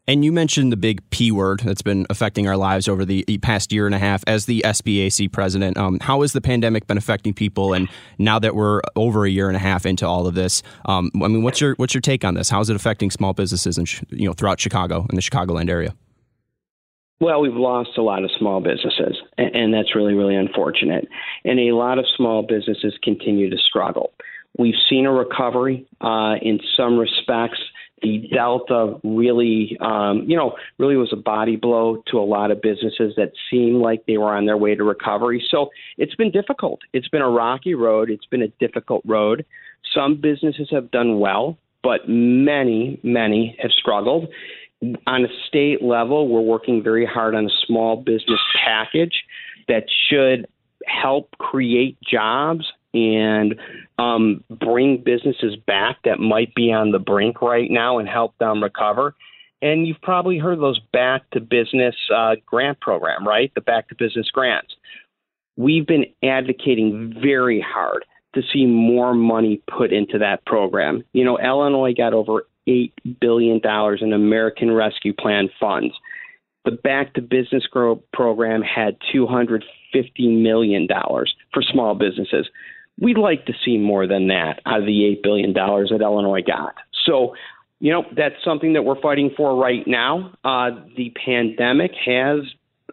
And 0.08 0.24
you 0.24 0.30
mentioned 0.30 0.70
the 0.70 0.76
big 0.76 1.08
P 1.10 1.32
word 1.32 1.60
that's 1.64 1.82
been 1.82 2.06
affecting 2.08 2.46
our 2.46 2.56
lives 2.56 2.86
over 2.86 3.04
the 3.04 3.24
past 3.42 3.72
year 3.72 3.86
and 3.86 3.94
a 3.94 3.98
half 3.98 4.22
as 4.28 4.46
the 4.46 4.62
SBAC 4.64 5.32
president. 5.32 5.76
Um, 5.76 5.98
how 6.00 6.20
has 6.22 6.32
the 6.32 6.40
pandemic 6.40 6.86
been 6.86 6.96
affecting 6.96 7.34
people? 7.34 7.72
And 7.72 7.88
now 8.16 8.38
that 8.38 8.54
we're 8.54 8.82
over 8.94 9.24
a 9.24 9.30
year 9.30 9.48
and 9.48 9.56
a 9.56 9.60
half 9.60 9.84
into 9.84 10.06
all 10.06 10.28
of 10.28 10.34
this, 10.34 10.62
um, 10.84 11.10
I 11.16 11.26
mean, 11.26 11.42
what's 11.42 11.60
your 11.60 11.74
what's 11.74 11.92
your 11.92 12.00
take 12.00 12.24
on 12.24 12.34
this? 12.34 12.48
How 12.48 12.60
is 12.60 12.70
it 12.70 12.76
affecting 12.76 13.10
small 13.10 13.32
businesses 13.32 13.78
and 13.78 13.92
you 14.10 14.28
know 14.28 14.32
throughout 14.32 14.60
Chicago 14.60 15.06
and 15.08 15.18
the 15.18 15.22
Chicagoland 15.22 15.68
area? 15.68 15.92
Well, 17.18 17.40
we've 17.40 17.54
lost 17.54 17.90
a 17.96 18.02
lot 18.02 18.22
of 18.22 18.30
small 18.38 18.60
businesses, 18.60 19.15
and 19.38 19.72
that's 19.72 19.94
really 19.94 20.14
really 20.14 20.36
unfortunate. 20.36 21.08
And 21.44 21.58
a 21.60 21.72
lot 21.72 21.98
of 21.98 22.04
small 22.16 22.42
businesses 22.42 22.94
continue 23.02 23.50
to 23.50 23.58
struggle. 23.58 24.12
We've 24.58 24.74
seen 24.88 25.04
a 25.04 25.12
recovery 25.12 25.86
uh, 26.00 26.36
in 26.40 26.60
some 26.76 26.98
respects 26.98 27.58
the 28.02 28.28
delta 28.32 28.98
really, 29.04 29.76
um, 29.80 30.24
you 30.26 30.36
know, 30.36 30.54
really 30.78 30.96
was 30.96 31.12
a 31.12 31.16
body 31.16 31.56
blow 31.56 32.02
to 32.08 32.18
a 32.18 32.22
lot 32.22 32.50
of 32.50 32.60
businesses 32.60 33.14
that 33.16 33.32
seemed 33.50 33.80
like 33.80 34.04
they 34.06 34.18
were 34.18 34.34
on 34.34 34.46
their 34.46 34.56
way 34.56 34.74
to 34.74 34.84
recovery. 34.84 35.44
So 35.50 35.70
it's 35.96 36.14
been 36.14 36.30
difficult. 36.30 36.80
It's 36.92 37.08
been 37.08 37.22
a 37.22 37.30
rocky 37.30 37.74
road. 37.74 38.10
It's 38.10 38.26
been 38.26 38.42
a 38.42 38.48
difficult 38.60 39.02
road. 39.06 39.46
Some 39.94 40.20
businesses 40.20 40.68
have 40.70 40.90
done 40.90 41.20
well, 41.20 41.56
but 41.82 42.08
many, 42.08 43.00
many 43.02 43.56
have 43.62 43.70
struggled. 43.70 44.28
On 45.06 45.24
a 45.24 45.28
state 45.48 45.82
level, 45.82 46.28
we're 46.28 46.40
working 46.42 46.82
very 46.82 47.06
hard 47.06 47.34
on 47.34 47.46
a 47.46 47.66
small 47.66 47.96
business 47.96 48.40
package 48.62 49.24
that 49.68 49.86
should 50.08 50.46
help 50.86 51.30
create 51.38 51.98
jobs 52.02 52.66
and 52.94 53.56
um, 53.98 54.42
bring 54.50 55.02
businesses 55.02 55.56
back 55.66 55.98
that 56.04 56.18
might 56.18 56.54
be 56.54 56.72
on 56.72 56.92
the 56.92 56.98
brink 56.98 57.42
right 57.42 57.70
now 57.70 57.98
and 57.98 58.08
help 58.08 58.36
them 58.38 58.62
recover. 58.62 59.14
And 59.60 59.86
you've 59.86 60.00
probably 60.02 60.38
heard 60.38 60.60
those 60.60 60.80
back 60.92 61.28
to 61.30 61.40
business 61.40 61.94
uh, 62.14 62.36
grant 62.44 62.80
program, 62.80 63.26
right? 63.26 63.52
The 63.54 63.60
back 63.60 63.88
to 63.88 63.94
business 63.94 64.30
grants. 64.30 64.74
We've 65.56 65.86
been 65.86 66.06
advocating 66.22 67.14
very 67.22 67.60
hard 67.60 68.04
to 68.34 68.42
see 68.52 68.66
more 68.66 69.14
money 69.14 69.62
put 69.66 69.92
into 69.92 70.18
that 70.18 70.44
program. 70.44 71.04
You 71.12 71.24
know, 71.24 71.38
Illinois 71.38 71.94
got 71.94 72.12
over 72.12 72.46
$8 72.68 72.92
billion 73.20 73.60
in 74.00 74.12
American 74.12 74.72
Rescue 74.72 75.14
Plan 75.14 75.48
funds. 75.58 75.94
The 76.66 76.72
Back 76.72 77.14
to 77.14 77.22
Business 77.22 77.66
Growth 77.66 78.00
program 78.12 78.60
had 78.60 78.98
$250 79.14 79.62
million 80.42 80.86
for 81.54 81.62
small 81.62 81.94
businesses 81.94 82.48
we'd 83.00 83.18
like 83.18 83.46
to 83.46 83.52
see 83.64 83.78
more 83.78 84.06
than 84.06 84.28
that 84.28 84.60
out 84.66 84.80
of 84.80 84.86
the 84.86 85.16
$8 85.18 85.22
billion 85.22 85.52
that 85.52 85.98
Illinois 86.00 86.42
got. 86.46 86.74
So, 87.04 87.34
you 87.78 87.92
know, 87.92 88.04
that's 88.16 88.36
something 88.44 88.72
that 88.72 88.82
we're 88.82 89.00
fighting 89.00 89.30
for 89.36 89.60
right 89.60 89.86
now. 89.86 90.32
Uh, 90.44 90.70
the 90.96 91.12
pandemic 91.24 91.92
has 92.04 92.40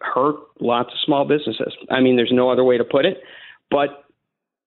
hurt 0.02 0.36
lots 0.60 0.90
of 0.90 0.98
small 1.04 1.24
businesses. 1.24 1.74
I 1.90 2.00
mean, 2.00 2.16
there's 2.16 2.32
no 2.32 2.50
other 2.50 2.64
way 2.64 2.78
to 2.78 2.84
put 2.84 3.06
it. 3.06 3.18
But 3.70 4.04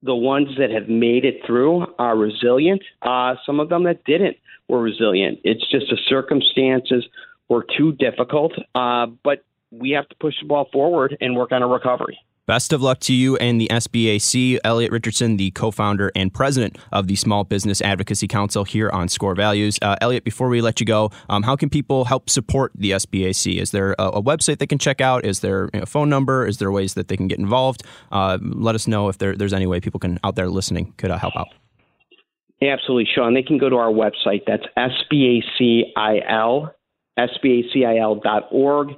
the 0.02 0.16
ones 0.16 0.50
that 0.58 0.72
have 0.72 0.90
made 0.90 1.26
it 1.26 1.42
through 1.46 1.86
are 2.00 2.18
resilient. 2.18 2.82
Uh, 3.02 3.36
some 3.46 3.60
of 3.60 3.70
them 3.70 3.84
that 3.84 4.04
didn't 4.06 4.38
were 4.68 4.82
resilient. 4.82 5.40
It's 5.44 5.70
just 5.70 5.86
the 5.90 5.98
circumstances 6.08 7.06
were 7.50 7.66
too 7.77 7.94
difficult. 7.94 8.54
Uh, 8.75 9.08
but 9.24 9.44
we 9.72 9.92
have 9.92 10.08
to 10.10 10.16
push 10.16 10.36
the 10.42 10.48
ball 10.48 10.68
forward 10.72 11.18
and 11.22 11.36
work 11.36 11.51
on 11.51 11.62
a 11.62 11.68
recovery. 11.68 12.18
Best 12.48 12.72
of 12.72 12.82
luck 12.82 13.01
to 13.01 13.13
you 13.13 13.36
and 13.36 13.60
the 13.60 13.68
SBAC. 13.68 14.58
Elliot 14.63 14.89
Richardson, 14.89 15.36
the 15.36 15.51
co 15.51 15.70
founder 15.70 16.13
and 16.16 16.34
president 16.34 16.77
of 16.94 17.08
the 17.08 17.18
Small 17.18 17.44
Business 17.44 17.82
Advocacy 17.82 18.25
Council 18.25 18.63
here 18.63 18.89
on 18.89 19.10
Score 19.10 19.36
Values. 19.36 19.77
Uh, 19.82 19.98
Elliot, 20.00 20.24
before 20.24 20.48
we 20.48 20.62
let 20.62 20.80
you 20.80 20.86
go, 20.86 21.12
um, 21.27 21.44
how 21.44 21.58
can 21.58 21.70
people 21.70 22.06
help 22.06 22.30
support 22.30 22.72
the 22.74 22.92
SBAC? 22.92 23.60
Is 23.60 23.72
there 23.72 23.96
a, 24.00 24.06
a 24.12 24.24
website 24.24 24.60
they 24.60 24.66
can 24.66 24.77
check 24.77 25.01
out? 25.01 25.25
Is 25.25 25.42
there 25.42 25.70
a 25.74 25.86
phone 25.86 26.10
number? 26.10 26.48
Is 26.48 26.58
there 26.58 26.72
ways 26.72 26.94
that 26.94 27.10
they 27.10 27.18
can 27.18 27.27
get 27.27 27.38
involved? 27.38 27.84
Uh, 28.13 28.38
let 28.42 28.75
us 28.75 28.88
know 28.88 29.10
if 29.10 29.18
there, 29.18 29.36
there's 29.36 29.54
any 29.54 29.68
way 29.68 29.82
people 29.82 30.00
can 30.00 30.18
out 30.24 30.38
there 30.38 30.48
listening 30.48 30.94
could 30.96 31.12
uh, 31.12 31.18
help 31.18 31.36
out. 31.36 31.50
Absolutely, 32.62 33.10
Sean. 33.13 33.34
They 33.34 33.44
can 33.44 33.58
go 33.58 33.68
to 33.70 33.75
our 33.75 33.92
website. 33.92 34.44
That's 34.48 34.63
SBACIL, 34.77 36.72
SBACIL.org. 37.18 38.90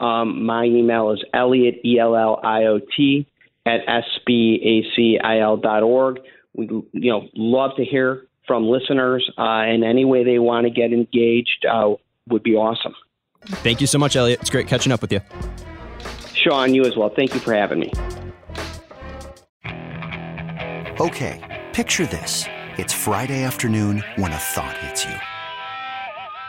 Um, 0.00 0.44
my 0.44 0.64
email 0.64 1.12
is 1.12 1.22
Elliot, 1.34 1.76
E 1.84 1.98
L 1.98 2.16
L 2.16 2.40
I 2.42 2.64
O 2.64 2.80
T, 2.96 3.26
at 3.66 3.80
SBACIL.org. 4.28 5.00
We 6.54 6.66
you 6.66 7.10
know 7.10 7.28
love 7.34 7.76
to 7.76 7.84
hear 7.84 8.26
from 8.46 8.66
listeners, 8.66 9.30
uh, 9.38 9.42
and 9.42 9.84
any 9.84 10.04
way 10.04 10.24
they 10.24 10.38
want 10.38 10.64
to 10.66 10.70
get 10.70 10.92
engaged 10.92 11.64
uh, 11.70 11.94
would 12.28 12.42
be 12.42 12.56
awesome. 12.56 12.94
Thank 13.46 13.80
you 13.80 13.86
so 13.86 13.98
much, 13.98 14.16
Elliot. 14.16 14.40
It's 14.40 14.50
great 14.50 14.66
catching 14.66 14.92
up 14.92 15.00
with 15.00 15.12
you. 15.12 15.20
Sean, 16.34 16.74
you 16.74 16.84
as 16.84 16.96
well. 16.96 17.10
Thank 17.10 17.34
you 17.34 17.40
for 17.40 17.54
having 17.54 17.80
me. 17.80 17.92
Okay, 21.00 21.64
picture 21.72 22.06
this. 22.06 22.44
It's 22.76 22.92
Friday 22.92 23.42
afternoon 23.42 24.02
when 24.16 24.32
a 24.32 24.36
thought 24.36 24.76
hits 24.78 25.04
you. 25.04 25.14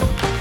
you. 0.00 0.33